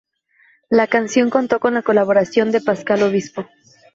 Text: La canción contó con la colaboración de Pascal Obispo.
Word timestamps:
La 0.71 0.87
canción 0.87 1.29
contó 1.29 1.59
con 1.59 1.75
la 1.75 1.83
colaboración 1.83 2.51
de 2.51 2.59
Pascal 2.59 3.03
Obispo. 3.03 3.45